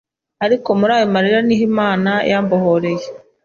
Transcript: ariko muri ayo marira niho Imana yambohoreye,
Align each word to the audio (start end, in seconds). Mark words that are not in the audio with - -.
ariko 0.45 0.69
muri 0.79 0.91
ayo 0.97 1.07
marira 1.13 1.39
niho 1.47 1.63
Imana 1.69 2.11
yambohoreye, 2.31 3.05